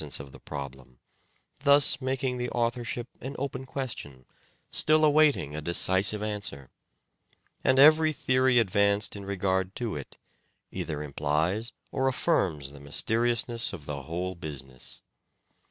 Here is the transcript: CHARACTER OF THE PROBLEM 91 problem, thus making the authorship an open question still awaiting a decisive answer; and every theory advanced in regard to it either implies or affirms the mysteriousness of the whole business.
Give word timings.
CHARACTER 0.01 0.23
OF 0.23 0.31
THE 0.31 0.39
PROBLEM 0.39 0.79
91 0.87 0.95
problem, 0.95 0.97
thus 1.61 2.01
making 2.01 2.37
the 2.37 2.49
authorship 2.49 3.07
an 3.21 3.35
open 3.37 3.65
question 3.67 4.25
still 4.71 5.05
awaiting 5.05 5.55
a 5.55 5.61
decisive 5.61 6.23
answer; 6.23 6.71
and 7.63 7.77
every 7.77 8.11
theory 8.11 8.57
advanced 8.57 9.15
in 9.15 9.25
regard 9.25 9.75
to 9.75 9.95
it 9.95 10.17
either 10.71 11.03
implies 11.03 11.71
or 11.91 12.07
affirms 12.07 12.71
the 12.71 12.79
mysteriousness 12.79 13.73
of 13.73 13.85
the 13.85 14.01
whole 14.01 14.33
business. 14.33 15.03